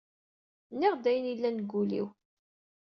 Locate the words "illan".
1.31-1.57